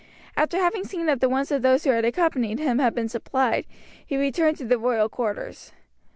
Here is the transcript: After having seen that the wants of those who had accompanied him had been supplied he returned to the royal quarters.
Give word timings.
After 0.35 0.57
having 0.57 0.83
seen 0.83 1.05
that 1.05 1.21
the 1.21 1.29
wants 1.29 1.51
of 1.51 1.61
those 1.61 1.83
who 1.83 1.91
had 1.91 2.03
accompanied 2.05 2.57
him 2.57 2.79
had 2.79 2.95
been 2.95 3.07
supplied 3.07 3.67
he 4.03 4.17
returned 4.17 4.57
to 4.57 4.65
the 4.65 4.79
royal 4.79 5.09
quarters. 5.09 5.73